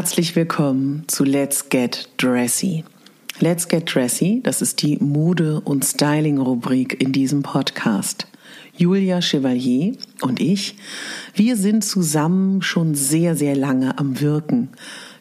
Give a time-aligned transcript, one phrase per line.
[0.00, 2.84] Herzlich willkommen zu Let's Get Dressy.
[3.38, 8.26] Let's Get Dressy, das ist die Mode- und Styling-Rubrik in diesem Podcast.
[8.74, 10.76] Julia Chevalier und ich,
[11.34, 14.70] wir sind zusammen schon sehr, sehr lange am Wirken.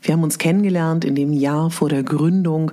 [0.02, 2.72] Wir haben uns kennengelernt in dem Jahr vor der Gründung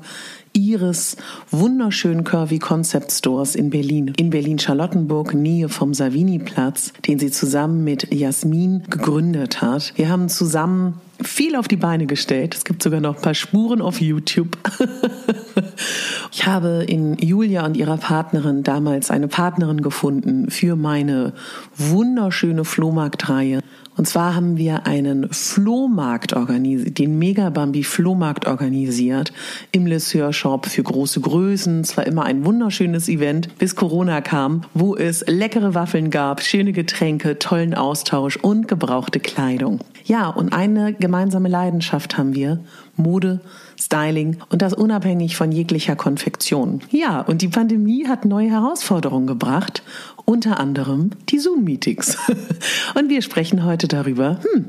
[0.53, 1.17] ihres
[1.51, 4.13] wunderschönen Curvy Concept Stores in Berlin.
[4.17, 9.93] In Berlin-Charlottenburg, Nähe vom Savini-Platz, den sie zusammen mit Jasmin gegründet hat.
[9.97, 12.55] Wir haben zusammen viel auf die Beine gestellt.
[12.55, 14.59] Es gibt sogar noch ein paar Spuren auf YouTube.
[16.33, 21.33] ich habe in Julia und ihrer Partnerin damals eine Partnerin gefunden für meine
[21.77, 23.61] wunderschöne Flohmarktreihe.
[23.97, 29.33] Und zwar haben wir einen Flohmarkt organisiert, den Megabambi Flohmarkt organisiert
[29.73, 31.81] im Le Sueur Shop für große Größen.
[31.81, 36.73] Es war immer ein wunderschönes Event, bis Corona kam, wo es leckere Waffeln gab, schöne
[36.73, 39.81] Getränke, tollen Austausch und gebrauchte Kleidung.
[40.05, 42.61] Ja, und eine gemeinsame Leidenschaft haben wir.
[42.97, 43.41] Mode,
[43.79, 46.81] Styling und das unabhängig von jeglicher Konfektion.
[46.91, 49.83] Ja, und die Pandemie hat neue Herausforderungen gebracht,
[50.25, 52.19] unter anderem die Zoom-Meetings.
[52.95, 54.65] Und wir sprechen heute darüber, hm,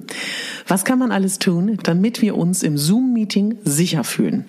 [0.68, 4.46] was kann man alles tun, damit wir uns im Zoom-Meeting sicher fühlen.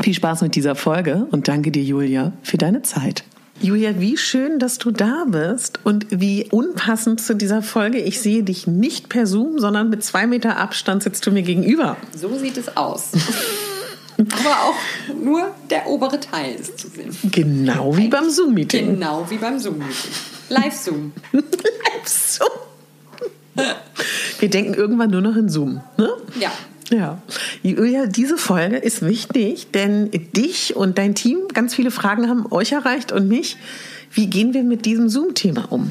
[0.00, 3.24] Viel Spaß mit dieser Folge und danke dir, Julia, für deine Zeit.
[3.60, 7.98] Julia, wie schön, dass du da bist und wie unpassend zu dieser Folge.
[7.98, 11.96] Ich sehe dich nicht per Zoom, sondern mit zwei Meter Abstand sitzt du mir gegenüber.
[12.14, 13.12] So sieht es aus.
[14.38, 17.16] Aber auch nur der obere Teil ist zu sehen.
[17.30, 18.94] Genau wie beim Zoom-Meeting.
[18.94, 20.10] Genau wie beim Zoom-Meeting.
[20.48, 21.12] Live-Zoom.
[21.32, 22.50] Live-Zoom.
[24.40, 26.10] Wir denken irgendwann nur noch in Zoom, ne?
[26.38, 26.50] Ja.
[26.90, 27.22] Ja,
[27.62, 32.72] Julia, diese Folge ist wichtig, denn dich und dein Team, ganz viele Fragen haben euch
[32.72, 33.56] erreicht und mich.
[34.12, 35.90] Wie gehen wir mit diesem Zoom-Thema um?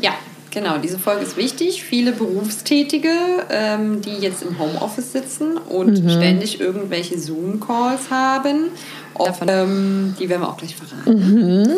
[0.00, 0.12] Ja,
[0.54, 1.82] Genau, diese Folge ist wichtig.
[1.82, 3.10] Viele Berufstätige,
[3.50, 6.08] ähm, die jetzt im Homeoffice sitzen und mhm.
[6.08, 8.70] ständig irgendwelche Zoom-Calls haben
[9.18, 11.64] Davon, ähm, die werden wir auch gleich verraten.
[11.64, 11.76] Mhm.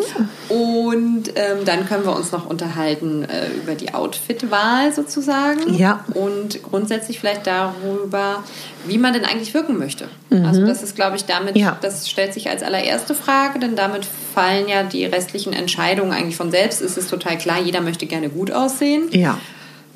[0.49, 5.73] Und ähm, dann können wir uns noch unterhalten äh, über die Outfit-Wahl sozusagen.
[5.73, 6.05] Ja.
[6.13, 8.43] Und grundsätzlich vielleicht darüber,
[8.85, 10.07] wie man denn eigentlich wirken möchte.
[10.29, 10.45] Mhm.
[10.45, 11.77] Also das ist, glaube ich, damit, ja.
[11.81, 16.51] das stellt sich als allererste Frage, denn damit fallen ja die restlichen Entscheidungen eigentlich von
[16.51, 16.81] selbst.
[16.81, 19.09] Es ist total klar, jeder möchte gerne gut aussehen.
[19.11, 19.37] Ja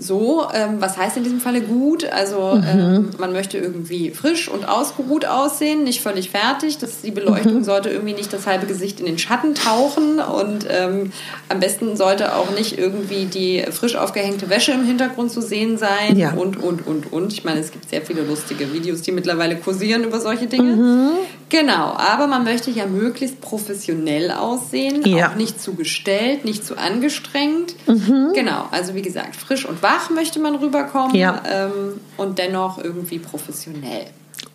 [0.01, 0.47] so.
[0.53, 2.06] Ähm, was heißt in diesem Falle gut?
[2.06, 2.63] Also mhm.
[2.67, 6.78] ähm, man möchte irgendwie frisch und ausgeruht aussehen, nicht völlig fertig.
[6.79, 7.63] Das, die Beleuchtung mhm.
[7.63, 11.11] sollte irgendwie nicht das halbe Gesicht in den Schatten tauchen und ähm,
[11.50, 16.17] am besten sollte auch nicht irgendwie die frisch aufgehängte Wäsche im Hintergrund zu sehen sein
[16.17, 16.34] ja.
[16.34, 17.34] und, und, und, und.
[17.34, 20.75] Ich meine, es gibt sehr viele lustige Videos, die mittlerweile kursieren über solche Dinge.
[20.75, 21.09] Mhm.
[21.49, 25.29] Genau, aber man möchte ja möglichst professionell aussehen, ja.
[25.29, 27.75] auch nicht zu gestellt, nicht zu angestrengt.
[27.87, 28.31] Mhm.
[28.34, 31.41] Genau, also wie gesagt, frisch und wach möchte man rüberkommen ja.
[31.46, 34.05] ähm, und dennoch irgendwie professionell.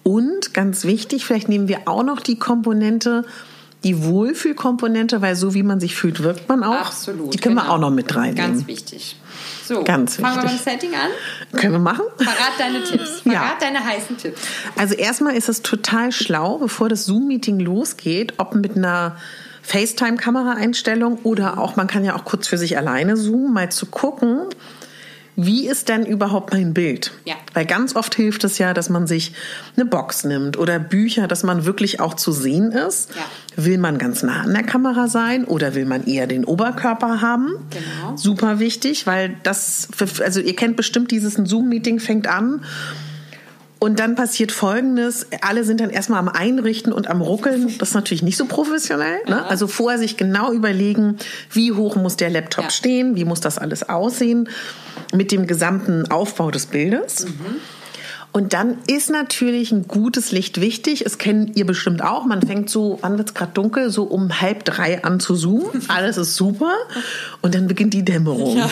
[0.02, 3.24] Und ganz wichtig, vielleicht nehmen wir auch noch die Komponente,
[3.84, 6.86] die Wohlfühlkomponente, weil so wie man sich fühlt, wirkt man auch.
[6.86, 7.34] Absolut.
[7.34, 7.68] Die können genau.
[7.68, 8.54] wir auch noch mit reinnehmen.
[8.54, 9.16] Ganz wichtig.
[9.64, 10.64] So, Ganz fangen wichtig.
[10.64, 11.58] wir beim Setting an.
[11.58, 12.04] Können wir machen?
[12.18, 13.20] Verrat deine Tipps.
[13.20, 13.56] Verrat ja.
[13.60, 14.40] deine heißen Tipps.
[14.76, 19.16] Also erstmal ist es total schlau, bevor das Zoom-Meeting losgeht, ob mit einer
[19.62, 24.42] FaceTime-Kameraeinstellung oder auch, man kann ja auch kurz für sich alleine zoomen, mal zu gucken,
[25.36, 27.12] wie ist denn überhaupt mein Bild?
[27.26, 27.34] Ja.
[27.52, 29.32] Weil ganz oft hilft es ja, dass man sich
[29.76, 33.10] eine Box nimmt oder Bücher, dass man wirklich auch zu sehen ist.
[33.14, 33.64] Ja.
[33.64, 37.54] Will man ganz nah an der Kamera sein oder will man eher den Oberkörper haben?
[37.70, 38.16] Genau.
[38.16, 39.88] Super wichtig, weil das,
[40.20, 42.62] also ihr kennt bestimmt dieses Zoom-Meeting fängt an
[43.78, 45.26] und dann passiert Folgendes.
[45.42, 47.76] Alle sind dann erstmal am Einrichten und am Ruckeln.
[47.78, 49.18] Das ist natürlich nicht so professionell.
[49.28, 49.44] Ne?
[49.44, 51.18] Also vorher sich genau überlegen,
[51.50, 52.70] wie hoch muss der Laptop Ja.
[52.70, 54.48] stehen, wie muss das alles aussehen
[55.14, 57.26] mit dem gesamten Aufbau des Bildes.
[58.36, 61.06] Und dann ist natürlich ein gutes Licht wichtig.
[61.06, 62.26] Es kennt ihr bestimmt auch.
[62.26, 65.82] Man fängt so, wann wird's gerade dunkel, so um halb drei an zu zoomen.
[65.88, 66.74] Alles ist super.
[67.40, 68.58] Und dann beginnt die Dämmerung.
[68.58, 68.68] Ja,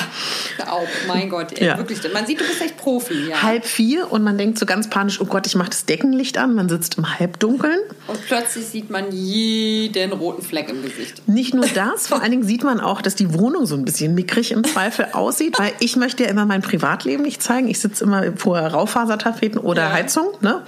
[0.68, 1.58] auch, mein Gott.
[1.58, 1.78] ey, Ja.
[1.78, 3.30] Wirklich, man sieht, du bist echt Profi.
[3.30, 3.42] Ja.
[3.42, 6.54] Halb vier und man denkt so ganz panisch, oh Gott, ich mache das Deckenlicht an.
[6.54, 7.78] Man sitzt im Halbdunkeln.
[8.06, 11.26] Und plötzlich sieht man jeden roten Fleck im Gesicht.
[11.26, 14.14] Nicht nur das, vor allen Dingen sieht man auch, dass die Wohnung so ein bisschen
[14.14, 17.68] mickrig im Zweifel aussieht, weil ich möchte ja immer mein Privatleben nicht zeigen.
[17.68, 19.92] Ich sitze immer vor Raufasertapeten oder Ja.
[19.92, 20.28] Heizung.
[20.40, 20.62] Ne?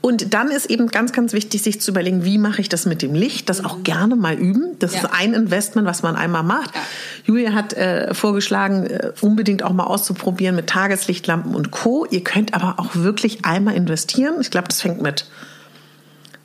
[0.00, 3.02] Und dann ist eben ganz, ganz wichtig, sich zu überlegen, wie mache ich das mit
[3.02, 3.48] dem Licht?
[3.48, 4.76] Das auch gerne mal üben.
[4.78, 5.00] Das Ja.
[5.00, 6.74] ist ein Investment, was man einmal macht.
[6.74, 6.80] Ja.
[7.24, 12.06] Julia hat äh, vorgeschlagen, äh, unbedingt auch mal auszuprobieren mit Tageslichtlampen und Co.
[12.10, 14.34] Ihr könnt aber auch wirklich einmal investieren.
[14.40, 15.26] Ich glaube, das fängt mit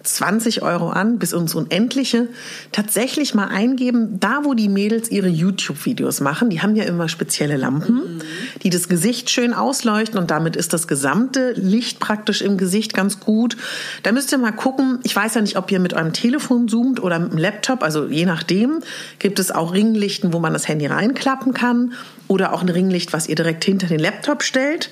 [0.03, 2.27] 20 Euro an, bis ins Unendliche,
[2.71, 7.57] tatsächlich mal eingeben, da wo die Mädels ihre YouTube-Videos machen, die haben ja immer spezielle
[7.57, 8.21] Lampen,
[8.63, 13.19] die das Gesicht schön ausleuchten und damit ist das gesamte Licht praktisch im Gesicht ganz
[13.19, 13.57] gut.
[14.03, 17.01] Da müsst ihr mal gucken, ich weiß ja nicht, ob ihr mit eurem Telefon zoomt
[17.01, 18.79] oder mit dem Laptop, also je nachdem,
[19.19, 21.93] gibt es auch Ringlichten, wo man das Handy reinklappen kann
[22.27, 24.89] oder auch ein Ringlicht, was ihr direkt hinter den Laptop stellt.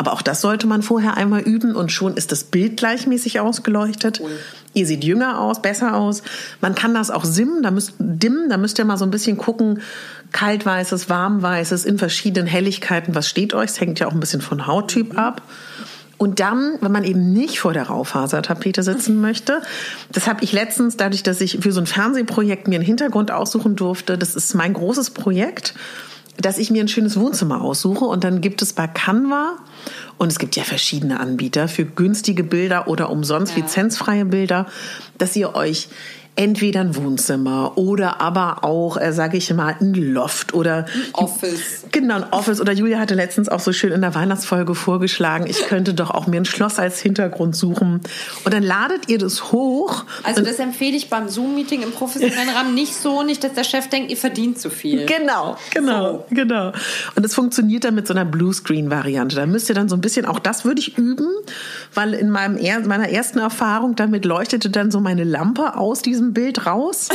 [0.00, 4.18] Aber auch das sollte man vorher einmal üben und schon ist das Bild gleichmäßig ausgeleuchtet.
[4.22, 4.30] Cool.
[4.72, 6.22] Ihr seht jünger aus, besser aus.
[6.62, 9.36] Man kann das auch simmen, da müsst, dimmen, da müsst ihr mal so ein bisschen
[9.36, 9.82] gucken.
[10.32, 13.14] Kaltweißes, warmweißes, in verschiedenen Helligkeiten.
[13.14, 13.68] Was steht euch?
[13.68, 15.42] Es hängt ja auch ein bisschen von Hauttyp ab.
[16.16, 19.60] Und dann, wenn man eben nicht vor der Raufasertapete sitzen möchte,
[20.10, 23.76] das habe ich letztens, dadurch, dass ich für so ein Fernsehprojekt mir einen Hintergrund aussuchen
[23.76, 25.74] durfte, das ist mein großes Projekt,
[26.40, 29.56] dass ich mir ein schönes Wohnzimmer aussuche und dann gibt es bei Canva
[30.18, 33.62] und es gibt ja verschiedene Anbieter für günstige Bilder oder umsonst Ja.
[33.62, 34.66] lizenzfreie Bilder,
[35.18, 35.88] dass ihr euch
[36.36, 41.84] entweder ein Wohnzimmer oder aber auch, äh, sage ich mal, ein Loft oder Office.
[41.92, 42.60] Genau, ein Office.
[42.60, 46.26] Oder Julia hatte letztens auch so schön in der Weihnachtsfolge vorgeschlagen, ich könnte doch auch
[46.26, 48.00] mir ein Schloss als Hintergrund suchen.
[48.44, 50.04] Und dann ladet ihr das hoch.
[50.22, 53.88] Also das empfehle ich beim Zoom-Meeting im professionellen Rahmen nicht so, nicht, dass der Chef
[53.88, 55.04] denkt, ihr verdient zu viel.
[55.06, 56.72] Genau, genau, genau.
[57.16, 59.36] Und es funktioniert dann mit so einer Bluescreen-Variante.
[59.36, 61.28] Da müsst ihr dann so ein bisschen, auch das würde ich üben,
[61.92, 66.32] weil in meinem, er- meiner ersten Erfahrung damit leuchtete dann so meine Lampe aus diesem
[66.34, 67.08] Bild raus.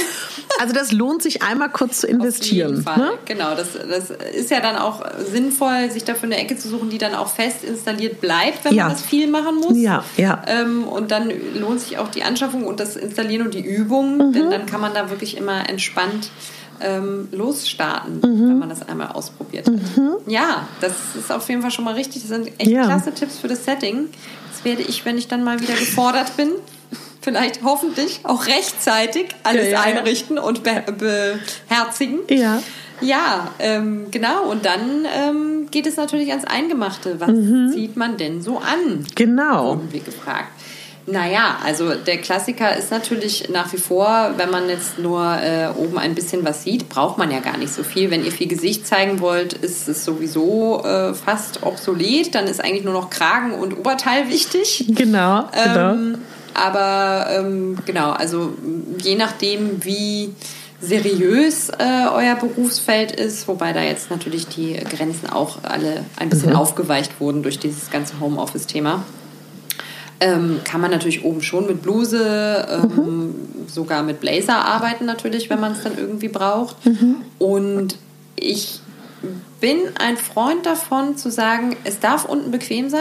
[0.59, 2.81] Also das lohnt sich einmal kurz zu Auf jeden investieren.
[2.83, 2.97] Fall.
[2.97, 3.09] Ne?
[3.25, 6.97] Genau, das, das ist ja dann auch sinnvoll, sich dafür eine Ecke zu suchen, die
[6.97, 8.85] dann auch fest installiert bleibt, wenn Ja.
[8.85, 9.77] man das viel machen muss.
[9.77, 10.41] Ja, ja.
[10.47, 14.33] Ähm, und dann lohnt sich auch die Anschaffung und das Installieren und die Übung, Mhm.
[14.33, 16.29] denn dann kann man da wirklich immer entspannt
[16.81, 18.49] ähm, losstarten, Mhm.
[18.49, 19.75] wenn man das einmal ausprobiert hat.
[20.27, 22.21] Ja, das ist auf jeden Fall schon mal richtig.
[22.23, 22.83] Das sind echt Ja.
[22.83, 24.09] klasse Tipps für das Setting.
[24.51, 26.49] Das werde ich, wenn ich dann mal wieder gefordert bin,
[27.25, 32.19] vielleicht hoffentlich auch rechtzeitig alles Ja, ja, einrichten und be beherzigen.
[32.29, 32.61] Ja.
[33.01, 34.43] Ja, ähm, genau.
[34.49, 37.19] Und dann ähm, geht es natürlich ans Eingemachte.
[37.19, 37.71] Was Mhm.
[37.73, 39.05] zieht man denn so an?
[39.15, 39.71] Genau.
[39.75, 40.47] Wurden wir gefragt.
[41.07, 45.99] Naja, also der Klassiker ist natürlich nach wie vor, wenn man jetzt nur äh, oben
[45.99, 48.09] ein bisschen was sieht, braucht man ja gar nicht so viel.
[48.09, 52.33] Wenn ihr viel Gesicht zeigen wollt, ist es sowieso äh, fast obsolet.
[52.33, 54.85] Dann ist eigentlich nur noch Kragen und Oberteil wichtig.
[54.87, 56.17] Genau, genau.
[56.55, 58.53] Aber ähm, genau, also
[59.03, 60.33] je nachdem, wie
[60.81, 66.51] seriös äh, euer Berufsfeld ist, wobei da jetzt natürlich die Grenzen auch alle ein bisschen
[66.51, 66.55] Mhm.
[66.55, 69.03] aufgeweicht wurden durch dieses ganze Homeoffice-Thema.
[70.21, 73.35] Ähm, kann man natürlich oben schon mit Bluse, ähm,
[73.67, 76.77] sogar mit Blazer arbeiten natürlich, wenn man es dann irgendwie braucht.
[77.37, 77.97] Und
[78.37, 78.79] ich
[79.61, 82.99] bin ein Freund davon zu sagen, es darf unten bequem sein,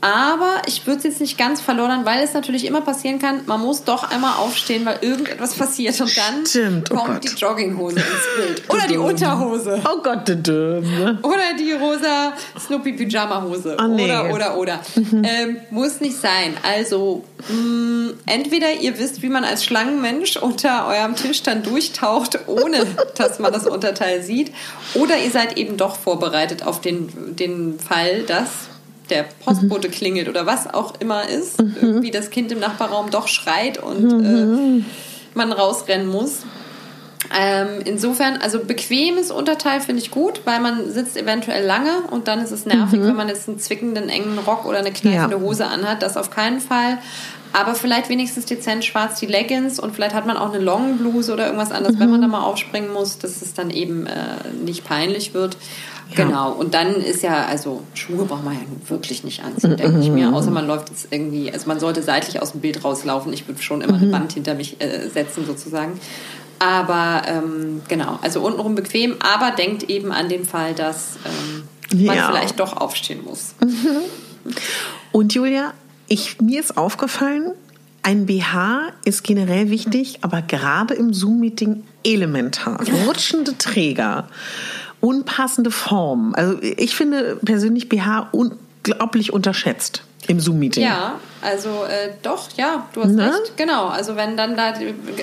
[0.00, 3.60] aber ich würde es jetzt nicht ganz verloren, weil es natürlich immer passieren kann, man
[3.60, 7.24] muss doch einmal aufstehen, weil irgendetwas passiert und dann Stimmt, oh kommt Gott.
[7.24, 8.62] die Jogginghose ins Bild.
[8.70, 9.80] Oder die Unterhose.
[9.84, 11.18] Oh Gott, dü- dü- ne?
[11.22, 13.76] Oder die rosa Snoopy Pyjama Hose.
[13.78, 14.04] Oh, nee.
[14.04, 14.80] Oder, oder, oder.
[14.96, 16.54] Ähm, muss nicht sein.
[16.62, 22.86] Also, mh, entweder ihr wisst, wie man als Schlangenmensch unter eurem Tisch dann durchtaucht, ohne
[23.16, 24.52] dass man das Unterteil sieht.
[24.94, 28.68] Oder ihr seid eben doch vorbereitet auf den, den Fall, dass
[29.10, 31.60] der Postbote klingelt oder was auch immer ist.
[31.60, 34.84] Irgendwie das Kind im Nachbarraum doch schreit und äh,
[35.34, 36.42] man rausrennen muss.
[37.38, 42.40] Ähm, insofern, also bequemes Unterteil finde ich gut, weil man sitzt eventuell lange und dann
[42.40, 45.42] ist es nervig, wenn man jetzt einen zwickenden engen Rock oder eine kneifende Ja.
[45.42, 46.02] Hose anhat.
[46.02, 46.98] Das auf keinen Fall.
[47.52, 51.46] Aber vielleicht wenigstens dezent schwarz die Leggings und vielleicht hat man auch eine Longbluse oder
[51.46, 54.14] irgendwas anderes, wenn man da mal aufspringen muss, dass es dann eben äh,
[54.64, 55.56] nicht peinlich wird.
[56.10, 56.24] Ja.
[56.24, 56.52] Genau.
[56.52, 60.32] Und dann ist ja, also Schuhe braucht man ja wirklich nicht anziehen, denke ich mir.
[60.34, 63.32] Außer man läuft jetzt irgendwie, also man sollte seitlich aus dem Bild rauslaufen.
[63.32, 66.00] Ich würde schon immer eine Wand hinter mich äh, setzen sozusagen.
[66.58, 72.16] Aber ähm, genau, also untenrum bequem, aber denkt eben an den Fall, dass ähm, man
[72.16, 72.28] Ja.
[72.28, 73.54] vielleicht doch aufstehen muss.
[75.12, 75.72] Und Julia,
[76.10, 77.52] ich, mir ist aufgefallen,
[78.02, 82.80] ein BH ist generell wichtig, aber gerade im Zoom-Meeting elementar.
[83.06, 84.28] Rutschende Träger,
[85.00, 86.34] unpassende Formen.
[86.34, 90.82] Also ich finde persönlich BH unglaublich unterschätzt im Zoom-Meeting.
[90.82, 93.26] Ja, also äh, doch, ja, du hast Ne?
[93.26, 93.56] recht.
[93.56, 94.72] Genau, also wenn dann da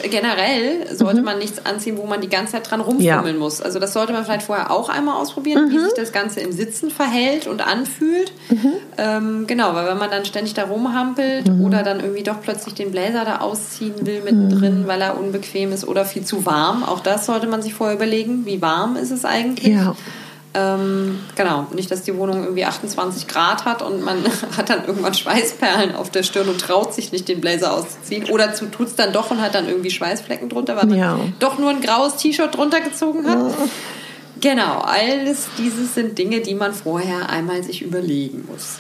[0.10, 3.28] generell sollte man nichts anziehen, wo man die ganze Zeit dran rumfummeln Mhm.
[3.28, 3.34] Ja.
[3.34, 3.62] muss.
[3.62, 5.72] Also das sollte man vielleicht vorher auch einmal ausprobieren, Mhm.
[5.72, 8.32] wie sich das Ganze im Sitzen verhält und anfühlt.
[8.50, 8.74] Mhm.
[8.98, 11.66] Ähm, genau, weil wenn man dann ständig da rumhampelt Mhm.
[11.66, 14.88] oder dann irgendwie doch plötzlich den Blazer da ausziehen will mittendrin, Mhm.
[14.88, 18.46] weil er unbequem ist oder viel zu warm, auch das sollte man sich vorher überlegen,
[18.46, 19.74] wie warm ist es eigentlich.
[19.76, 19.96] Ja.
[20.54, 24.18] Ähm, genau, nicht, dass die Wohnung irgendwie 28 Grad hat und man
[24.58, 28.26] hat dann irgendwann Schweißperlen auf der Stirn und traut sich nicht, den Blazer auszuziehen.
[28.30, 31.20] Oder tut es dann doch und hat dann irgendwie Schweißflecken drunter, weil man Ja.
[31.40, 33.40] doch nur ein graues T-Shirt drunter gezogen hat.
[34.42, 38.78] Genau, alles dieses sind Dinge, die man vorher einmal sich überlegen muss.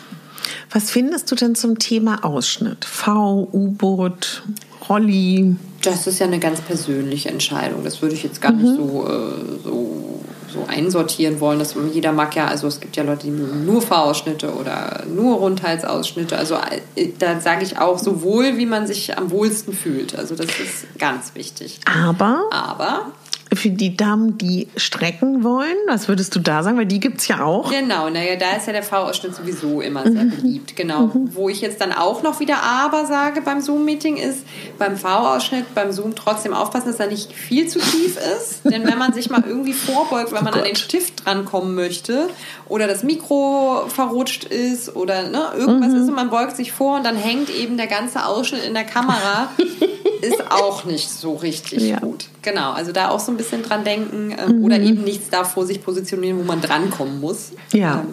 [0.71, 2.85] Was findest du denn zum Thema Ausschnitt?
[2.85, 4.43] V, U-Boot,
[4.89, 5.55] Rolli?
[5.81, 7.83] Das ist ja eine ganz persönliche Entscheidung.
[7.83, 10.19] Das würde ich jetzt gar nicht so, äh, so,
[10.51, 11.59] so einsortieren wollen.
[11.59, 15.37] Dass jeder mag ja, also es gibt ja Leute, die mögen nur V-Ausschnitte oder nur
[15.37, 16.37] Rundhalsausschnitte.
[16.37, 16.55] Also
[16.95, 20.17] äh, da sage ich auch so wohl, wie man sich am wohlsten fühlt.
[20.17, 21.79] Also das ist ganz wichtig.
[21.85, 23.11] Aber Aber
[23.53, 26.77] für die Damen, die strecken wollen, was würdest du da sagen?
[26.77, 27.71] Weil die gibt es ja auch.
[27.71, 30.75] Genau, naja, da ist ja der V-Ausschnitt sowieso immer sehr beliebt.
[30.75, 31.11] Genau.
[31.13, 34.39] Wo ich jetzt dann auch noch wieder aber sage beim Zoom-Meeting ist,
[34.77, 38.61] beim V-Ausschnitt, beim Zoom trotzdem aufpassen, dass er nicht viel zu tief ist.
[38.71, 42.29] Denn wenn man sich mal irgendwie vorbeugt, wenn man an den Stift drankommen möchte
[42.67, 47.05] oder das Mikro verrutscht ist oder ne, irgendwas ist und man beugt sich vor und
[47.05, 49.51] dann hängt eben der ganze Ausschnitt in der Kamera,
[50.21, 51.99] ist auch nicht so richtig Ja.
[51.99, 52.27] gut.
[52.41, 55.65] Genau, also da auch so ein bisschen dran denken ähm, oder eben nichts da vor
[55.65, 57.51] sich positionieren, wo man drankommen muss.
[57.73, 58.03] Ja.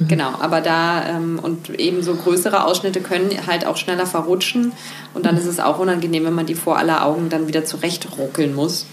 [0.00, 4.72] Ähm, genau, aber da ähm, und eben so größere Ausschnitte können halt auch schneller verrutschen
[5.14, 8.54] und dann ist es auch unangenehm, wenn man die vor aller Augen dann wieder zurechtruckeln
[8.54, 8.86] muss.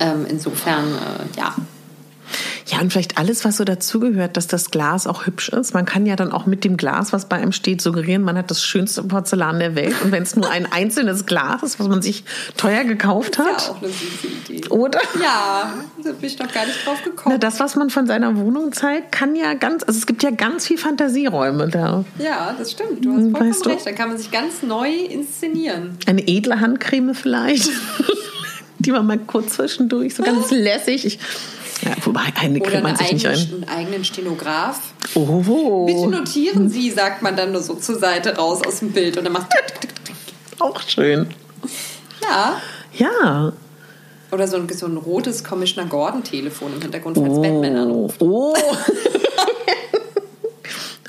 [0.00, 1.54] Ähm, insofern, äh, ja.
[2.66, 5.74] Ja, und vielleicht alles, was so dazugehört, dass das Glas auch hübsch ist.
[5.74, 8.50] Man kann ja dann auch mit dem Glas, was bei einem steht, suggerieren, man hat
[8.50, 9.94] das schönste Porzellan der Welt.
[10.04, 12.24] Und wenn es nur ein einzelnes Glas ist, was man sich
[12.56, 14.68] teuer gekauft Ja, hat, auch eine süße Idee.
[14.68, 15.00] oder?
[15.22, 17.34] Ja, da bin ich noch gar nicht drauf gekommen.
[17.34, 20.30] Na, das, was man von seiner Wohnung zeigt, kann ja ganz, also es gibt ja
[20.30, 22.04] ganz viel Fantasieräume da.
[22.18, 23.04] ja, das stimmt.
[23.04, 23.70] Du hast vollkommen Weißt du?
[23.70, 23.86] recht.
[23.86, 25.98] Da kann man sich ganz neu inszenieren.
[26.06, 27.70] Eine edle Handcreme vielleicht,
[28.78, 31.04] die man mal kurz zwischendurch, so ganz lässig.
[31.06, 31.18] Ich,
[31.82, 33.34] ja, wobei, eine Oder cremt man sich nicht ein.
[33.38, 34.80] einen eigenen Stenograf.
[35.14, 39.16] Oh, Bitte notieren Sie, sagt man dann nur so zur Seite raus aus dem Bild
[39.18, 39.48] und dann macht
[40.58, 41.28] auch schön.
[42.22, 42.60] Ja.
[42.94, 43.52] Ja.
[44.30, 48.22] Oder so ein, so ein rotes Commissioner Gordon-Telefon im Hintergrund, falls Batman anruft.
[48.22, 48.54] Oh.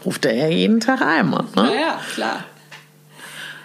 [0.05, 1.45] Ruft er ja jeden Tag einmal.
[1.55, 1.75] Ja, Ne?
[1.79, 2.43] ja, klar.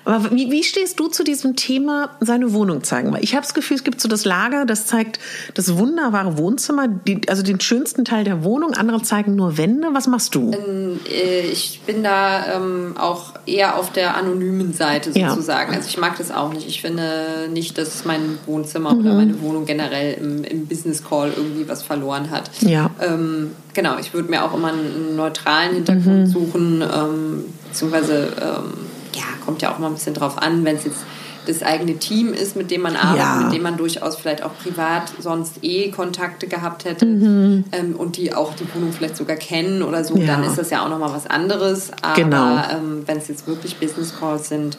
[0.09, 3.13] Aber wie, wie stehst du zu diesem Thema, seine Wohnung zeigen?
[3.13, 5.19] Weil ich habe das Gefühl, es gibt so das Lager, das zeigt
[5.53, 8.73] das wunderbare Wohnzimmer, die, also den schönsten Teil der Wohnung.
[8.73, 9.89] Andere zeigen nur Wände.
[9.93, 10.51] Was machst du?
[10.51, 15.29] Äh, Ich bin da ähm, auch eher auf der anonymen Seite Ja.
[15.31, 15.75] sozusagen.
[15.75, 16.67] Also ich mag das auch nicht.
[16.67, 21.69] Ich finde nicht, dass mein Wohnzimmer oder meine Wohnung generell im, im Business Call irgendwie
[21.69, 22.51] was verloren hat.
[22.61, 22.89] Ja.
[23.01, 29.23] Ähm, genau, ich würde mir auch immer einen neutralen Hintergrund suchen, ähm, beziehungsweise ähm, ja,
[29.45, 30.99] kommt ja auch immer ein bisschen drauf an, wenn es jetzt
[31.47, 33.37] das eigene Team ist, mit dem man arbeitet, Ja.
[33.45, 38.35] mit dem man durchaus vielleicht auch privat sonst eh Kontakte gehabt hätte ähm, und die
[38.35, 40.27] auch die Wohnung vielleicht sogar kennen oder so, Ja.
[40.27, 41.91] dann ist das ja auch nochmal was anderes.
[42.03, 42.57] Aber Genau.
[42.71, 44.77] ähm, wenn es jetzt wirklich Business Calls sind,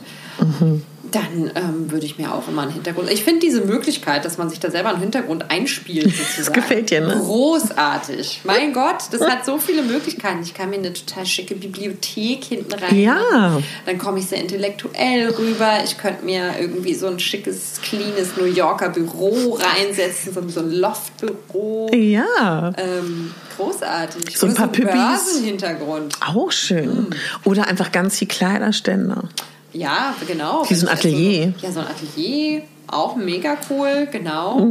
[1.11, 3.09] dann ähm, würde ich mir auch immer einen Hintergrund.
[3.09, 6.53] Ich finde diese Möglichkeit, dass man sich da selber einen Hintergrund einspielt, sozusagen.
[6.53, 7.15] gefällt dir, ne?
[7.19, 8.41] Großartig.
[8.43, 10.41] Mein Gott, das hat so viele Möglichkeiten.
[10.43, 12.99] Ich kann mir eine total schicke Bibliothek hinten rein.
[12.99, 13.61] Ja.
[13.85, 15.79] Dann komme ich sehr intellektuell rüber.
[15.83, 20.71] Ich könnte mir irgendwie so ein schickes, cleanes New Yorker Büro reinsetzen, so, so ein
[20.71, 21.89] Loftbüro.
[21.93, 22.71] Ja.
[22.77, 24.37] Ähm, großartig.
[24.37, 24.93] So ein paar Püppis.
[24.93, 26.15] Börsenhintergrund.
[26.25, 27.07] Auch schön.
[27.43, 29.29] Oder einfach ganz viel Kleiderständer.
[29.73, 30.63] Ja, genau.
[30.67, 31.53] Wie so ein ich Atelier.
[31.61, 32.61] Ja, so ein Atelier.
[32.87, 34.67] auch mega cool, genau.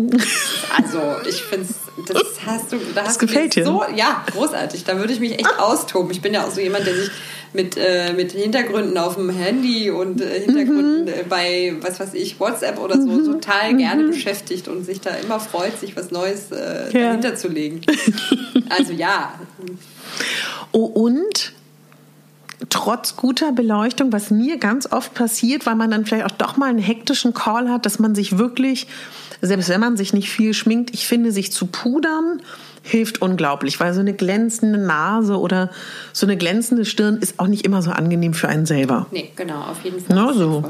[0.77, 1.67] Also ich finde
[2.09, 3.67] das hast du, da das hast gefällt du dir.
[3.67, 4.85] so, ja, großartig.
[4.85, 6.11] Da würde ich mich echt austoben.
[6.11, 7.11] Ich bin ja auch so jemand, der sich
[7.53, 11.09] mit, äh, mit Hintergründen auf dem Handy und äh, Hintergründen Mhm.
[11.09, 15.41] äh, bei, was weiß ich, WhatsApp oder so total gerne beschäftigt und sich da immer
[15.41, 17.07] freut, sich was Neues äh, Ja.
[17.09, 17.81] dahinter zu legen.
[18.69, 19.33] Also ja,
[20.73, 21.53] Oh, und
[22.71, 26.71] trotz guter Beleuchtung, was mir ganz oft passiert, weil man dann vielleicht auch doch mal
[26.71, 28.89] einen hektischen Call hat, dass man sich wirklich,
[29.41, 32.41] selbst wenn man sich nicht viel schminkt, ich finde, sich zu pudern
[32.83, 35.71] hilft unglaublich, weil so eine glänzende Nase oder
[36.13, 39.07] so eine glänzende Stirn ist auch nicht immer so angenehm für einen selber.
[39.11, 40.17] nee, genau, auf jeden Fall.
[40.17, 40.65] Na, so.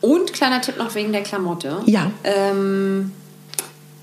[0.00, 1.78] Und kleiner Tipp noch wegen der Klamotte.
[1.86, 2.10] Ja.
[2.22, 3.12] Ähm,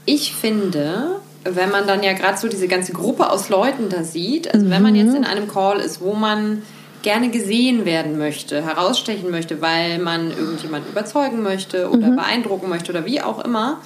[0.05, 4.53] ich finde, wenn man dann ja gerade so diese ganze Gruppe aus Leuten da sieht,
[4.53, 6.61] also wenn man jetzt in einem Call ist, wo man
[7.05, 13.05] gerne gesehen werden möchte, herausstechen möchte, weil man irgendjemand überzeugen möchte oder beeindrucken möchte oder
[13.05, 13.77] wie auch immer,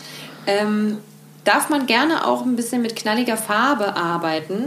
[0.47, 0.99] ähm,
[1.43, 4.59] darf man gerne auch ein bisschen mit knalliger Farbe arbeiten,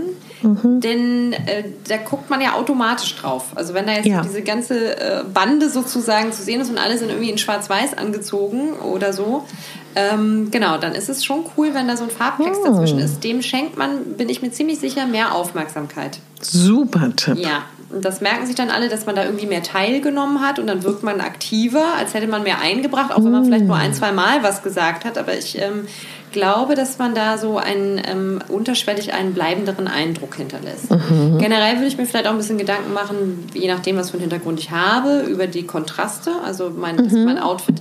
[0.42, 3.52] denn äh, da guckt man ja automatisch drauf.
[3.54, 4.20] Also wenn da jetzt Ja.
[4.22, 8.72] diese ganze äh, Bande sozusagen zu sehen ist und alle sind irgendwie in Schwarz-Weiß angezogen
[8.74, 9.44] oder so,
[9.94, 13.22] ähm, genau, dann ist es schon cool, wenn da so ein Farbtext dazwischen ist.
[13.24, 16.18] Dem schenkt man, bin ich mir ziemlich sicher, mehr Aufmerksamkeit.
[16.40, 17.38] Super Tipp.
[17.38, 20.66] Ja, und das merken sich dann alle, dass man da irgendwie mehr teilgenommen hat und
[20.66, 23.94] dann wirkt man aktiver, als hätte man mehr eingebracht, auch wenn man vielleicht nur ein,
[23.94, 25.18] zwei Mal was gesagt hat.
[25.18, 25.86] Aber ich ähm,
[26.32, 30.88] glaube, dass man da so einen ähm, unterschwellig einen bleibenderen Eindruck hinterlässt.
[31.38, 34.22] Generell würde ich mir vielleicht auch ein bisschen Gedanken machen, je nachdem, was für einen
[34.22, 36.32] Hintergrund ich habe, über die Kontraste.
[36.44, 37.76] Also mein, dass mein Outfit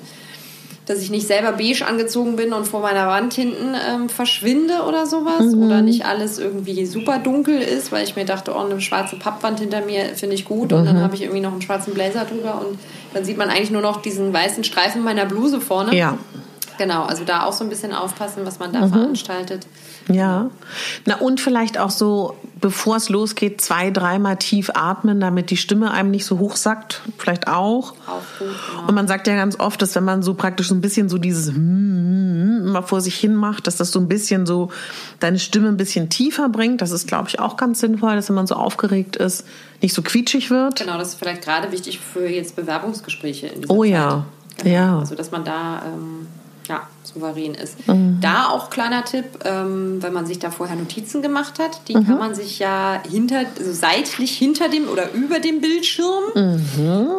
[0.86, 5.06] dass ich nicht selber beige angezogen bin und vor meiner Wand hinten ähm, verschwinde oder
[5.06, 5.54] sowas.
[5.54, 9.60] Oder nicht alles irgendwie super dunkel ist, weil ich mir dachte, oh, eine schwarze Pappwand
[9.60, 10.74] hinter mir finde ich gut.
[10.74, 12.80] Und dann habe ich irgendwie noch einen schwarzen Blazer drüber und
[13.14, 15.96] dann sieht man eigentlich nur noch diesen weißen Streifen meiner Bluse vorne.
[15.96, 16.18] Ja.
[16.78, 19.68] Genau, also da auch so ein bisschen aufpassen, was man da veranstaltet.
[20.08, 20.50] Ja.
[21.06, 25.92] Na und vielleicht auch so, bevor es losgeht, zwei, dreimal tief atmen, damit die Stimme
[25.92, 27.02] einem nicht so hoch sackt.
[27.18, 27.94] Vielleicht auch.
[28.08, 28.88] Auch gut, genau.
[28.88, 31.18] Und man sagt ja ganz oft, dass wenn man so praktisch so ein bisschen so
[31.18, 34.70] dieses hm, hm, immer vor sich hin macht, dass das so ein bisschen so
[35.20, 36.82] deine Stimme ein bisschen tiefer bringt.
[36.82, 39.46] Das ist, glaube ich, auch ganz sinnvoll, dass wenn man so aufgeregt ist,
[39.82, 40.78] nicht so quietschig wird.
[40.78, 44.26] Genau, das ist vielleicht gerade wichtig für jetzt Bewerbungsgespräche in Oh ja.
[44.58, 44.70] Genau.
[44.70, 45.00] Ja.
[45.00, 46.28] Also, dass man da ähm,
[46.72, 47.86] ja, souverän ist.
[47.88, 48.20] Mhm.
[48.22, 52.08] Da auch kleiner Tipp, ähm, wenn man sich da vorher Notizen gemacht hat, die Mhm.
[52.08, 56.24] kann man sich ja hinter, also seitlich hinter dem oder über dem Bildschirm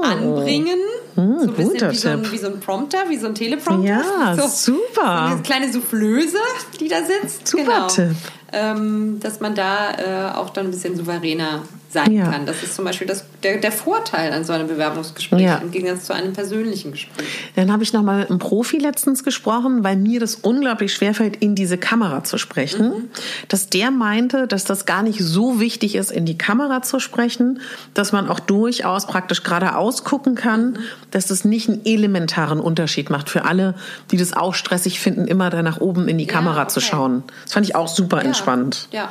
[0.02, 0.78] anbringen.
[1.14, 1.90] so ein bisschen Mhm.
[1.92, 3.86] wie so, ein, wie so ein Prompter, wie so ein Teleprompter.
[3.90, 5.26] Ja, so, super.
[5.28, 6.38] So eine kleine Soufflöse,
[6.80, 7.48] die da sitzt.
[7.48, 7.86] Super genau.
[7.88, 8.16] Tipp.
[8.54, 11.62] Ähm, dass man da äh, auch dann ein bisschen souveräner
[11.92, 12.30] sein Ja.
[12.30, 12.46] kann.
[12.46, 15.56] Das ist zum Beispiel das, der, der Vorteil an so einem Bewerbungsgespräch Ja.
[15.58, 17.26] im Gegensatz zu einem persönlichen Gespräch.
[17.56, 21.36] Dann habe ich noch mal mit einem Profi letztens gesprochen, weil mir das unglaublich schwerfällt,
[21.36, 23.10] in diese Kamera zu sprechen.
[23.48, 27.60] Dass der meinte, dass das gar nicht so wichtig ist, in die Kamera zu sprechen,
[27.94, 30.78] dass man auch durchaus praktisch geradeaus gucken kann,
[31.10, 33.74] dass das nicht einen elementaren Unterschied macht für alle,
[34.10, 36.88] die das auch stressig finden, immer da nach oben in die Ja, Kamera zu okay.
[36.90, 37.22] schauen.
[37.44, 38.88] Das fand ich auch super entspannt.
[38.92, 39.10] Ja,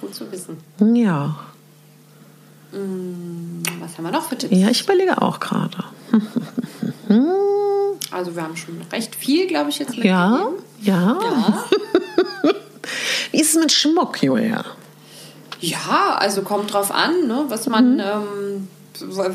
[0.00, 0.56] gut zu wissen.
[0.94, 1.36] Ja.
[2.72, 4.56] Was haben wir noch für Tipps?
[4.56, 5.84] Ja, ich überlege auch gerade.
[8.10, 10.48] Also wir haben schon recht viel, glaube ich, jetzt Ja,
[10.80, 11.18] ja.
[11.22, 11.64] Ja.
[13.30, 14.64] Wie ist es mit Schmuck, Julia?
[15.60, 18.68] Ja, also kommt drauf an, ne, was man, ähm,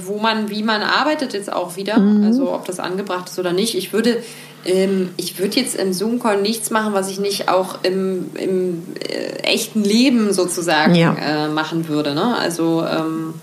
[0.06, 1.96] wo man, wie man arbeitet jetzt auch wieder.
[2.24, 3.76] Also ob das angebracht ist oder nicht.
[3.76, 4.22] Ich würde,
[4.66, 9.44] ähm, ich würde jetzt im Zoom-Call nichts machen, was ich nicht auch im, im äh,
[9.44, 11.16] echten Leben sozusagen Ja.
[11.16, 12.14] äh, machen würde.
[12.16, 12.36] Ne?
[12.38, 13.34] Also ähm,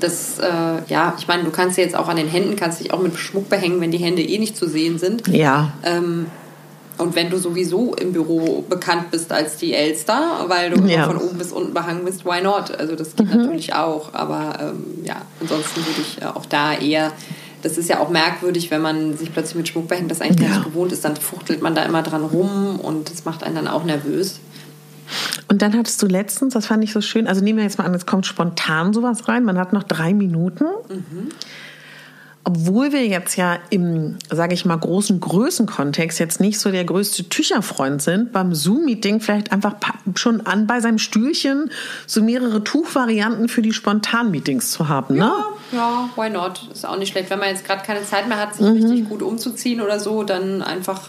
[0.00, 2.92] das, äh, ja, ich meine, du kannst ja jetzt auch an den Händen, kannst dich
[2.92, 5.26] auch mit Schmuck behängen, wenn die Hände eh nicht zu sehen sind.
[5.28, 5.72] Ja.
[5.84, 6.26] Ähm,
[6.96, 11.06] und wenn du sowieso im Büro bekannt bist als die Elster, weil du Ja.
[11.06, 12.70] von oben bis unten behangen bist, why not?
[12.78, 14.14] Also das geht natürlich auch.
[14.14, 17.10] Aber ähm, ja, ansonsten würde ich äh, auch da eher,
[17.64, 20.48] das ist ja auch merkwürdig, wenn man sich plötzlich mit Schmuck behängt, das eigentlich gar
[20.48, 20.54] Ja.
[20.56, 23.68] nicht gewohnt ist, dann fuchtelt man da immer dran rum und das macht einen dann
[23.68, 24.40] auch nervös.
[25.48, 27.84] Und dann hattest du letztens, das fand ich so schön, also nehmen wir jetzt mal
[27.84, 30.64] an, jetzt kommt spontan sowas rein, man hat noch drei Minuten.
[32.46, 37.26] Obwohl wir jetzt ja im, sage ich mal, großen Größenkontext jetzt nicht so der größte
[37.30, 39.76] Tücherfreund sind, beim Zoom-Meeting vielleicht einfach
[40.14, 41.70] schon an bei seinem Stühlchen
[42.06, 45.20] so mehrere Tuchvarianten für die Spontan-Meetings zu haben, ne?
[45.20, 45.44] Ja,
[46.16, 46.60] why not?
[46.72, 47.30] Ist auch nicht schlecht.
[47.30, 50.62] Wenn man jetzt gerade keine Zeit mehr hat, sich richtig gut umzuziehen oder so, dann
[50.62, 51.00] einfach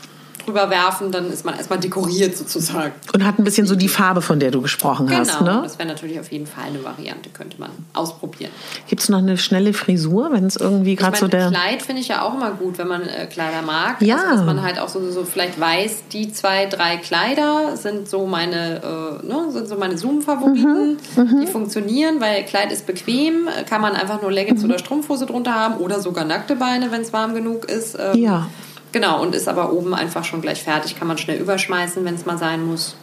[0.46, 2.94] drüber werfen, dann ist man erstmal dekoriert sozusagen.
[3.14, 5.60] Und hat ein bisschen so die Farbe, von der du gesprochen genau, hast, ne?
[5.64, 8.52] das wäre natürlich auf jeden Fall eine Variante, könnte man ausprobieren.
[8.88, 11.50] Gibt es noch eine schnelle Frisur, wenn es irgendwie gerade so der.
[11.50, 14.02] Kleid finde ich ja auch immer gut, wenn man äh, Kleider mag.
[14.02, 14.18] Ja.
[14.18, 18.26] Also, dass man halt auch so, so vielleicht weiß, die zwei, drei Kleider sind so
[18.26, 18.82] meine,
[19.24, 20.98] äh, ne, sind so meine Zoom-Favoriten.
[21.16, 24.70] Mhm, Die funktionieren, weil Kleid ist bequem, kann man einfach nur Leggings Mhm.
[24.70, 27.98] oder Strumpfhose drunter haben oder sogar nackte Beine, wenn es warm genug ist.
[28.00, 28.48] Ähm, Ja.
[28.96, 32.26] Genau, und ist aber oben einfach schon gleich fertig, kann man schnell überschmeißen, wenn es
[32.26, 32.96] mal sein muss.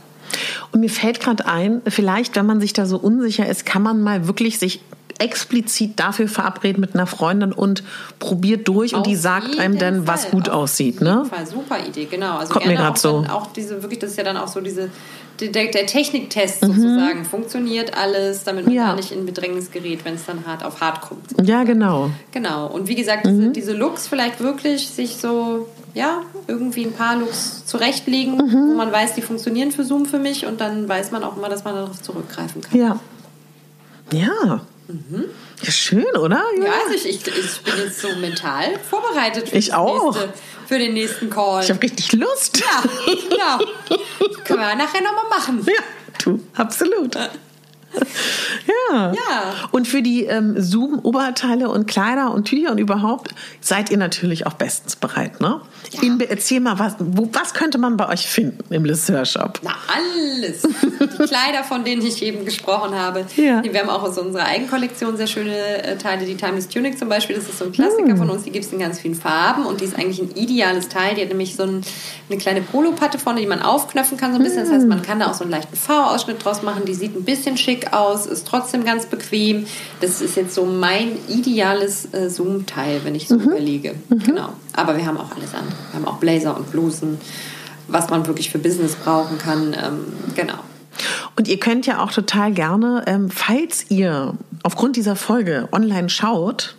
[0.72, 4.00] Und mir fällt gerade ein, vielleicht, wenn man sich da so unsicher ist, kann man
[4.00, 4.81] mal wirklich sich
[5.18, 7.83] explizit dafür verabreden mit einer Freundin und
[8.18, 11.26] probiert durch und Auf die sagt einem dann, was Fall, gut auf aussieht, jeden ne?
[11.26, 12.38] Fall, super Idee, genau.
[12.38, 13.26] Also Kommt mir auch, so.
[13.28, 14.88] auch diese, wirklich, das ist ja dann auch so diese,
[15.40, 16.66] der, der Techniktest Mhm.
[16.74, 17.24] sozusagen.
[17.24, 18.87] Funktioniert alles, damit man Ja.
[18.87, 21.26] gar nicht in Bedrängnis gerät, wenn es dann hart auf hart kommt.
[21.46, 22.11] Ja, genau.
[22.33, 22.66] Genau.
[22.66, 27.66] Und wie gesagt, diese, diese Looks vielleicht wirklich sich so, ja, irgendwie ein paar Looks
[27.66, 28.70] zurechtlegen, Mhm.
[28.70, 31.48] wo man weiß, die funktionieren für Zoom für mich und dann weiß man auch immer,
[31.48, 32.78] dass man darauf zurückgreifen kann.
[32.78, 33.00] Ja.
[34.12, 34.61] Ja.
[35.62, 36.42] Ja, schön, oder?
[36.62, 40.12] Ja, also ich, ich, ich bin jetzt so mental vorbereitet für, Ich auch.
[40.14, 40.33] Nächste,
[40.66, 41.62] für den nächsten Call.
[41.62, 42.59] Ich habe richtig Lust.
[42.61, 43.59] Ja, genau.
[44.44, 45.64] Können wir nachher nochmal machen.
[45.66, 45.81] Ja,
[46.24, 47.16] du, absolut.
[48.90, 49.12] Ja.
[49.12, 49.55] Ja.
[49.70, 54.55] Und für die ähm, Zoom-Oberteile und Kleider und Tücher und überhaupt seid ihr natürlich auch
[54.55, 55.61] bestens bereit, ne?
[55.92, 56.02] Ja.
[56.02, 59.61] Inbe, erzähl mal, was, wo, was könnte man bei euch finden im Le Sœur Shop?
[59.62, 60.62] Na, alles.
[60.62, 63.26] Die Kleider, von denen ich eben gesprochen habe.
[63.37, 63.62] Ja.
[63.62, 66.24] Wir haben auch aus unserer Eigenkollektion sehr schöne äh, Teile.
[66.24, 68.44] Die Timeless Tunic zum Beispiel, das ist so ein Klassiker von uns.
[68.44, 71.14] Die gibt es in ganz vielen Farben und die ist eigentlich ein ideales Teil.
[71.14, 71.83] Die hat nämlich so ein,
[72.28, 74.64] eine kleine Polopatte vorne, die man aufknöpfen kann so ein bisschen.
[74.64, 76.85] Das heißt, man kann da auch so einen leichten V-Ausschnitt draus machen.
[76.87, 79.66] Die sieht ein bisschen schick aus, ist trotzdem ganz bequem.
[80.01, 83.95] Das ist jetzt so mein ideales äh, Zoom-Teil, wenn ich so überlege.
[84.11, 84.51] Genau.
[84.75, 85.75] Aber wir haben auch alles andere.
[85.90, 87.18] Wir haben auch Blazer und Blusen,
[87.88, 89.75] was man wirklich für Business brauchen kann.
[89.75, 90.59] Ähm, genau.
[91.37, 96.77] Und ihr könnt ja auch total gerne, ähm, falls ihr aufgrund dieser Folge online schaut,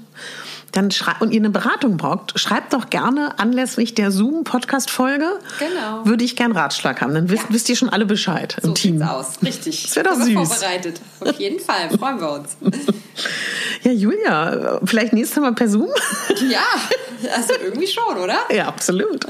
[0.74, 5.40] dann und ihr eine Beratung braucht, schreibt doch gerne anlässlich der Zoom-Podcast-Folge.
[5.60, 6.06] Genau.
[6.06, 7.14] Würde ich gern Ratschlag haben.
[7.14, 7.50] Dann wisst, Ja.
[7.54, 8.98] wisst ihr schon alle Bescheid im So Team.
[8.98, 9.32] sieht's aus.
[9.44, 9.84] Richtig.
[9.84, 10.34] Das wär doch süß.
[10.34, 11.00] vorbereitet.
[11.22, 11.90] Auf jeden Fall.
[11.98, 12.58] Freuen wir uns.
[13.84, 15.90] Ja, Julia, vielleicht nächstes Mal per Zoom?
[16.50, 16.62] Ja,
[17.36, 18.38] also irgendwie schon, oder?
[18.56, 19.28] Ja, absolut.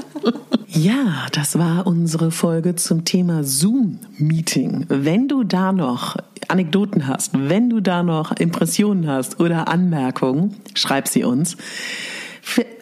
[0.68, 4.86] Ja, das war unsere Folge zum Thema Zoom-Meeting.
[4.88, 6.16] Wenn du da noch
[6.48, 11.33] Anekdoten hast, wenn du da noch Impressionen hast oder Anmerkungen, schreib sie uns.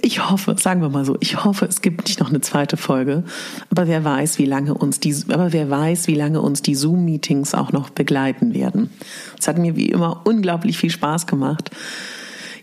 [0.03, 3.23] Ich hoffe, sagen wir mal so, ich hoffe, es gibt nicht noch eine zweite Folge.
[3.71, 7.55] Aber wer weiß, wie lange uns die, aber wer weiß, wie lange uns die Zoom-Meetings
[7.55, 8.91] auch noch begleiten werden.
[9.39, 11.71] Es hat mir wie immer unglaublich viel Spaß gemacht.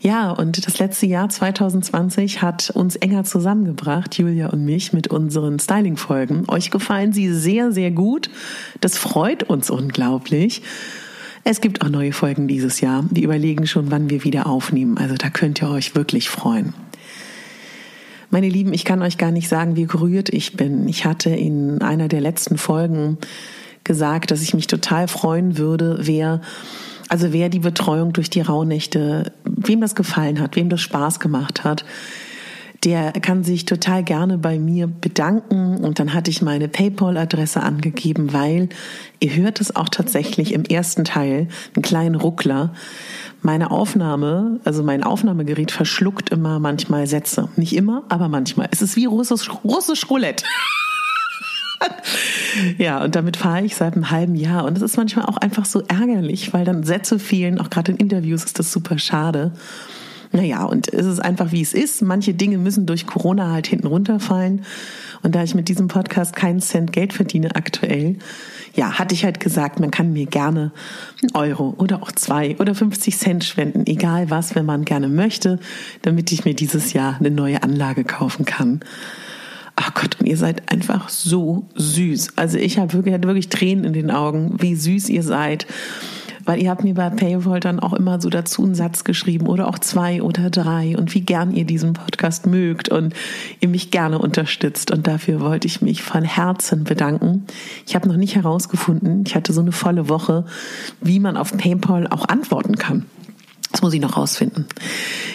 [0.02, 5.60] Ja, und das letzte Jahr 2020 hat uns enger zusammengebracht, Julia und mich, mit unseren
[5.60, 6.46] Styling-Folgen.
[6.48, 8.30] Euch gefallen sie sehr, sehr gut.
[8.80, 10.62] Das freut uns unglaublich.
[11.44, 13.06] Es gibt auch neue Folgen dieses Jahr.
[13.10, 14.98] Wir überlegen schon, wann wir wieder aufnehmen.
[14.98, 16.74] Also da könnt ihr euch wirklich freuen.
[18.30, 20.88] Meine Lieben, ich kann euch gar nicht sagen, wie gerührt ich bin.
[20.88, 23.18] Ich hatte in einer der letzten Folgen
[23.84, 26.42] gesagt, dass ich mich total freuen würde, wer
[27.10, 31.64] also wer die Betreuung durch die Rauhnächte, wem das gefallen hat, wem das Spaß gemacht
[31.64, 31.84] hat,
[32.84, 35.78] der kann sich total gerne bei mir bedanken.
[35.78, 38.70] Und dann hatte ich meine PayPal-Adresse angegeben, weil
[39.20, 42.74] ihr hört es auch tatsächlich im ersten Teil, einen kleinen Ruckler.
[43.42, 47.50] Meine Aufnahme, also mein Aufnahmegerät verschluckt immer manchmal Sätze.
[47.56, 48.68] Nicht immer, aber manchmal.
[48.72, 50.46] Es ist wie russisch, russisch Roulette.
[52.78, 54.66] Ja, und damit fahre ich seit einem halben Jahr.
[54.66, 57.60] Und es ist manchmal auch einfach so ärgerlich, weil dann Sätze fehlen.
[57.60, 59.54] Auch gerade in Interviews ist das super schade.
[60.32, 62.02] Naja, und es ist einfach, wie es ist.
[62.02, 64.64] Manche Dinge müssen durch Corona halt hinten runterfallen.
[65.24, 68.18] Und da ich mit diesem Podcast keinen Cent Geld verdiene aktuell,
[68.76, 70.72] ja, hatte ich halt gesagt, man kann mir gerne
[71.22, 75.60] einen Euro oder auch zwei oder 50 Cent spenden, egal was, wenn man gerne möchte,
[76.04, 78.82] damit ich mir dieses Jahr eine neue Anlage kaufen kann.
[79.76, 82.34] Ach Gott, und ihr seid einfach so süß.
[82.36, 85.66] Also ich habe wirklich, hatte wirklich Tränen in den Augen, wie süß ihr seid.
[86.50, 89.68] Weil ihr habt mir bei Paywall dann auch immer so dazu einen Satz geschrieben oder
[89.68, 93.14] auch zwei oder drei und wie gern ihr diesen Podcast mögt und
[93.60, 94.90] ihr mich gerne unterstützt.
[94.90, 97.46] Und dafür wollte ich mich von Herzen bedanken.
[97.86, 100.44] Ich habe noch nicht herausgefunden, ich hatte so eine volle Woche,
[101.02, 103.06] wie man auf PayPal auch antworten kann.
[103.72, 104.66] Das muss ich noch rausfinden.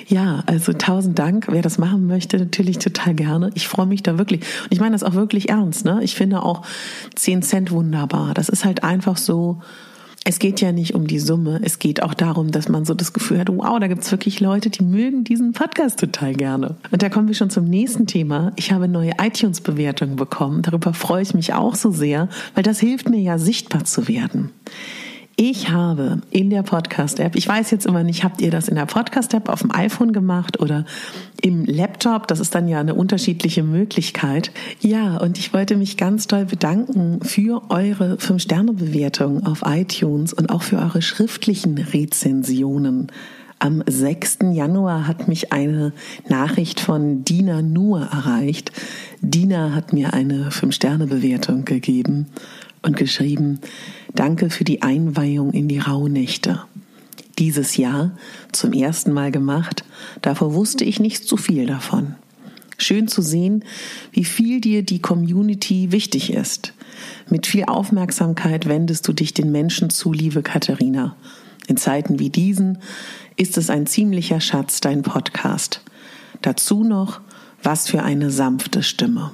[0.09, 1.46] Ja, also tausend Dank.
[1.48, 3.53] Wer das machen möchte, natürlich total gerne.
[3.55, 4.40] Ich freue mich da wirklich.
[4.40, 5.85] Und ich meine das auch wirklich ernst.
[5.85, 6.00] Ne?
[6.03, 6.62] Ich finde auch
[7.14, 8.35] 10 Cent wunderbar.
[8.35, 9.61] Das ist halt einfach so
[10.26, 13.12] es geht ja nicht um die Summe, es geht auch darum, dass man so das
[13.12, 16.76] Gefühl hat, wow, da gibt es wirklich Leute, die mögen diesen Podcast total gerne.
[16.90, 18.52] Und da kommen wir schon zum nächsten Thema.
[18.56, 20.62] Ich habe neue iTunes-Bewertungen bekommen.
[20.62, 24.50] Darüber freue ich mich auch so sehr, weil das hilft mir ja sichtbar zu werden.
[25.37, 28.87] Ich habe in der Podcast-App, ich weiß jetzt immer nicht, habt ihr das in der
[28.87, 30.85] Podcast-App auf dem iPhone gemacht oder
[31.42, 32.29] im Laptop?
[32.29, 34.53] Das ist dann ja eine unterschiedliche Möglichkeit.
[34.79, 40.62] Ja, und ich wollte mich ganz doll bedanken für eure 5-Sterne-Bewertung auf iTunes und auch
[40.62, 43.09] für eure schriftlichen Rezensionen.
[43.59, 44.38] Am 6.
[44.53, 45.92] Januar hat mich eine
[46.29, 48.70] Nachricht von Dina Nur erreicht.
[49.20, 52.27] Dina hat mir eine 5-Sterne-Bewertung gegeben
[52.83, 53.61] und geschrieben,
[54.14, 56.62] Danke für die Einweihung in die Rauhnächte.
[57.38, 58.12] Dieses Jahr
[58.53, 59.85] zum ersten Mal gemacht,
[60.22, 62.14] davor wusste ich nicht zu viel davon.
[62.79, 63.64] Schön zu sehen,
[64.12, 66.74] wie viel dir die Community wichtig ist.
[67.29, 71.16] Mit viel Aufmerksamkeit wendest du dich den Menschen zu, liebe Katharina.
[71.66, 72.79] In Zeiten wie diesen
[73.37, 75.81] ist es ein ziemlicher Schatz, dein Podcast.
[76.42, 77.20] Dazu noch,
[77.62, 79.33] was für eine sanfte Stimme.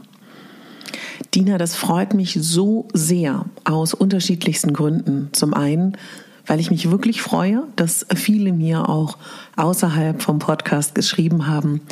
[1.34, 5.28] Dina, das freut mich so sehr aus unterschiedlichsten Gründen.
[5.30, 5.96] Zum einen,
[6.44, 9.16] weil ich mich wirklich freue, dass viele mir auch
[9.54, 11.82] außerhalb vom Podcast geschrieben haben,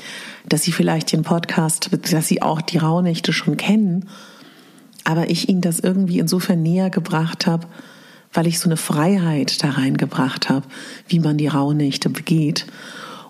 [0.49, 4.09] dass sie vielleicht den Podcast, dass sie auch die Rauhnächte schon kennen,
[5.05, 7.69] aber ich ihnen das irgendwie insofern näher gebracht habe,
[8.33, 10.67] weil ich so eine Freiheit da reingebracht habe,
[11.07, 12.67] wie man die Rauhnächte begeht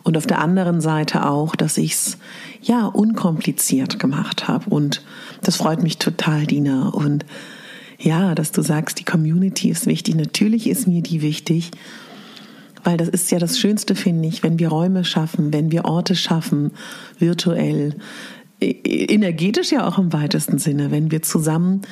[0.09, 2.19] und auf der anderen Seite auch, dass ich es
[2.63, 4.71] ja unkompliziert gemacht habe.
[4.71, 5.03] Und
[5.43, 6.89] das freut mich total, Dina.
[6.89, 7.25] Und
[7.99, 10.15] ja, dass du sagst, die Community ist wichtig.
[10.15, 11.71] Natürlich ist mir die wichtig,
[12.85, 16.15] weil das ist ja das Schönste, finde ich, wenn wir Räume schaffen, wenn wir Orte
[16.15, 16.71] schaffen,
[17.19, 17.97] virtuell,
[18.61, 21.83] energetisch ja auch im weitesten Sinne, wenn wir zusammen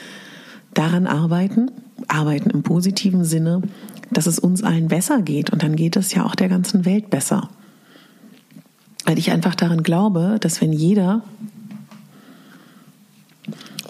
[0.75, 1.71] daran arbeiten,
[2.09, 3.63] arbeiten im positiven Sinne,
[4.11, 5.51] dass es uns allen besser geht.
[5.51, 7.49] Und dann geht es ja auch der ganzen Welt besser.
[9.05, 11.23] Weil ich einfach daran glaube, dass wenn jeder,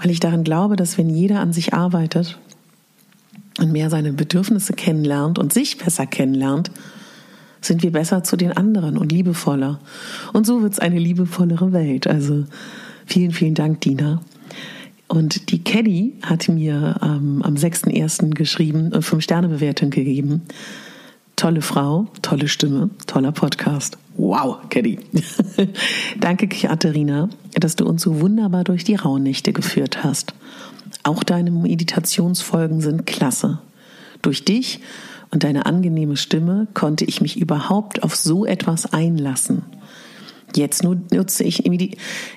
[0.01, 2.38] weil ich daran glaube, dass wenn jeder an sich arbeitet
[3.59, 6.71] und mehr seine Bedürfnisse kennenlernt und sich besser kennenlernt,
[7.61, 9.81] sind wir besser zu den anderen und liebevoller.
[10.33, 12.07] Und so wird es eine liebevollere Welt.
[12.07, 12.45] Also
[13.07, 14.21] vielen, vielen Dank, Dina.
[15.09, 18.31] Und die Caddy hat mir ähm, am 6.1.
[18.31, 20.42] geschrieben und fünf Sterne Bewertung gegeben.
[21.37, 23.99] Tolle Frau, tolle Stimme, toller Podcast.
[24.16, 24.98] Wow, Caddy.
[26.20, 30.35] Danke, Katharina, dass du uns so wunderbar durch die Rauhnächte geführt hast.
[31.02, 33.59] Auch deine Meditationsfolgen sind klasse.
[34.22, 34.81] Durch dich
[35.31, 39.62] und deine angenehme Stimme konnte ich mich überhaupt auf so etwas einlassen.
[40.55, 41.64] Jetzt nutze ich,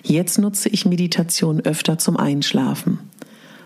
[0.04, 3.00] jetzt nutze ich Meditation öfter zum Einschlafen.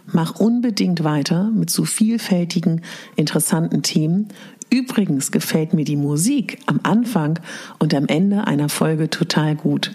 [0.05, 2.81] Mach unbedingt weiter mit so vielfältigen,
[3.15, 4.27] interessanten Themen
[4.73, 7.37] Übrigens gefällt mir die Musik am Anfang
[7.77, 9.91] und am Ende einer Folge total gut.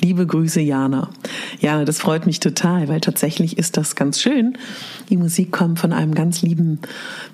[0.00, 1.10] Liebe Grüße, Jana.
[1.58, 4.56] Jana, das freut mich total, weil tatsächlich ist das ganz schön.
[5.08, 6.78] Die Musik kommt von einem ganz lieben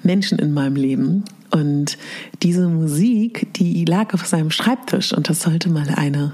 [0.02, 1.24] Menschen in meinem Leben.
[1.50, 1.98] Und
[2.42, 6.32] diese Musik, die lag auf seinem Schreibtisch und das sollte mal eine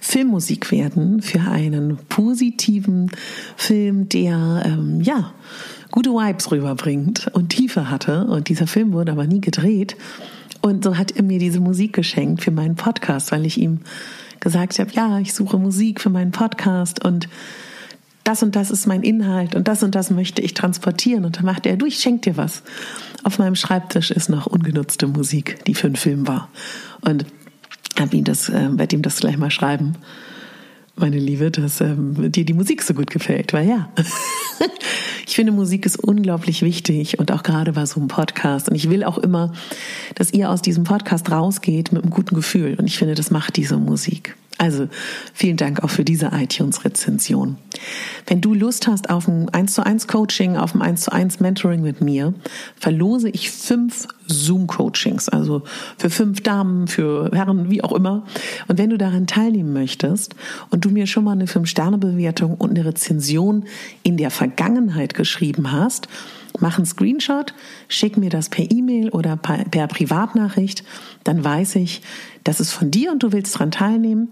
[0.00, 3.10] Filmmusik werden für einen positiven
[3.56, 5.32] Film, der ähm, ja
[5.90, 8.24] gute Vibes rüberbringt und Tiefe hatte.
[8.24, 9.96] Und dieser Film wurde aber nie gedreht.
[10.60, 13.80] Und so hat er mir diese Musik geschenkt für meinen Podcast, weil ich ihm
[14.40, 17.28] gesagt habe, ja, ich suche Musik für meinen Podcast und
[18.24, 21.24] das und das ist mein Inhalt und das und das möchte ich transportieren.
[21.24, 22.62] Und dann macht er, du, ich schenk dir was.
[23.24, 26.48] Auf meinem Schreibtisch ist noch ungenutzte Musik, die für einen Film war.
[27.00, 27.24] Und
[27.96, 29.96] das, äh, werde ihm das gleich mal schreiben
[31.00, 33.88] meine Liebe, dass ähm, dir die Musik so gut gefällt, weil ja,
[35.26, 38.68] ich finde Musik ist unglaublich wichtig und auch gerade bei so einem Podcast.
[38.68, 39.52] Und ich will auch immer,
[40.14, 42.76] dass ihr aus diesem Podcast rausgeht mit einem guten Gefühl.
[42.78, 44.36] Und ich finde, das macht diese Musik.
[44.60, 44.88] Also
[45.32, 47.56] vielen Dank auch für diese iTunes-Rezension.
[48.26, 51.40] Wenn du Lust hast auf ein 1 zu 1 Coaching, auf ein 1 zu 1
[51.40, 52.34] Mentoring mit mir,
[52.76, 55.62] verlose ich fünf Zoom-Coachings, also
[55.96, 58.26] für fünf Damen, für Herren, wie auch immer.
[58.68, 60.34] Und wenn du daran teilnehmen möchtest
[60.68, 63.64] und du mir schon mal eine 5-Sterne-Bewertung und eine Rezension
[64.02, 66.06] in der Vergangenheit geschrieben hast,
[66.58, 67.54] mach einen Screenshot,
[67.88, 70.84] schick mir das per E-Mail oder per Privatnachricht,
[71.24, 72.02] dann weiß ich,
[72.44, 74.28] das ist von dir und du willst daran teilnehmen.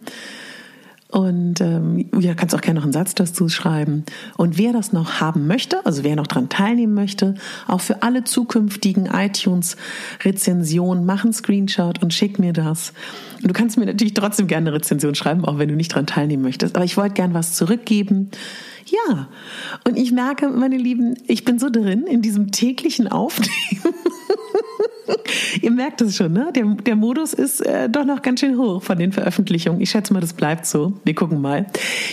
[1.11, 4.05] Und ähm, ja, kannst auch gerne noch einen Satz dazu schreiben.
[4.37, 7.35] Und wer das noch haben möchte, also wer noch daran teilnehmen möchte,
[7.67, 12.93] auch für alle zukünftigen iTunes-Rezensionen, mach einen Screenshot und schick mir das.
[13.41, 16.07] Und du kannst mir natürlich trotzdem gerne eine Rezension schreiben, auch wenn du nicht daran
[16.07, 16.77] teilnehmen möchtest.
[16.77, 18.31] Aber ich wollte gern was zurückgeben.
[18.85, 19.29] Ja,
[19.87, 23.83] und ich merke, meine Lieben, ich bin so drin in diesem täglichen Aufnehmen.
[25.63, 26.53] ihr merkt es schon, ne?
[26.55, 29.81] Der, der Modus ist äh, doch noch ganz schön hoch von den Veröffentlichungen.
[29.81, 30.93] Ich schätze mal, das bleibt so.
[31.05, 31.67] Wir gucken mal.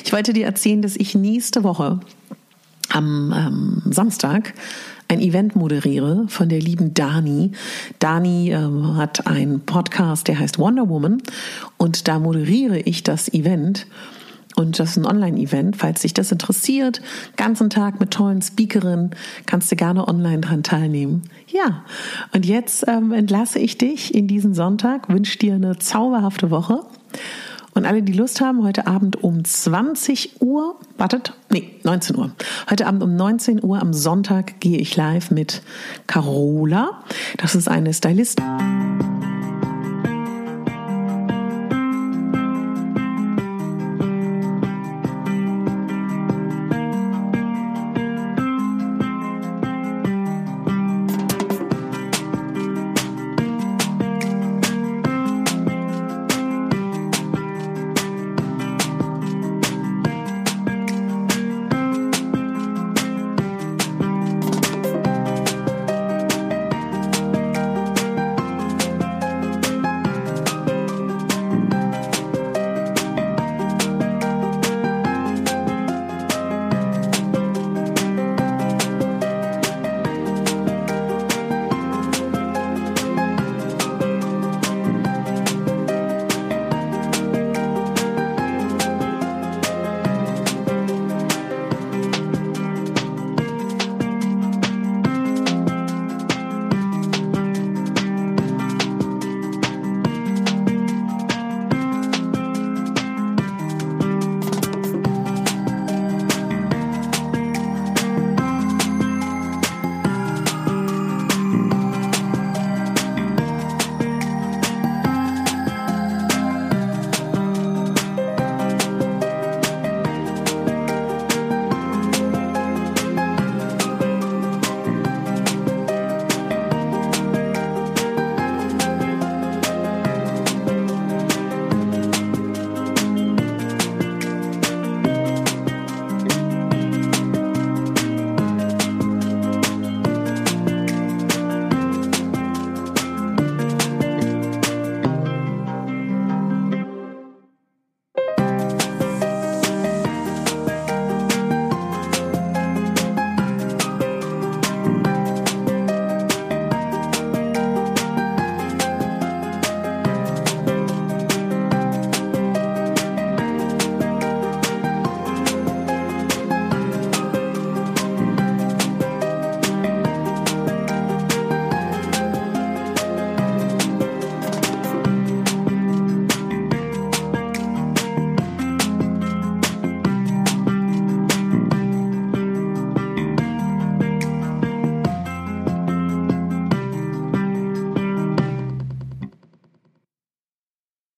[0.04, 2.00] Ich wollte dir erzählen, dass ich nächste Woche
[2.90, 4.54] am ähm, Samstag
[5.08, 7.52] ein Event moderiere von der lieben Dani.
[8.00, 11.22] Dani ähm, hat einen Podcast, der heißt Wonder Woman
[11.78, 13.86] und da moderiere ich das Event.
[14.56, 15.76] Und das ist ein Online-Event.
[15.76, 17.02] Falls dich das interessiert,
[17.36, 19.12] ganzen Tag mit tollen Speakerinnen,
[19.46, 21.24] kannst du gerne online dran teilnehmen.
[21.48, 21.84] Ja,
[22.34, 26.82] und jetzt ähm, entlasse ich dich in diesen Sonntag, wünsche dir eine zauberhafte Woche.
[27.74, 32.32] Und alle, die Lust haben, heute Abend um 20 Uhr, wartet, nee, 19 Uhr.
[32.70, 35.62] Heute Abend um 19 Uhr am Sonntag gehe ich live mit
[36.08, 37.04] Carola.
[37.38, 38.46] Das ist eine Stylistin.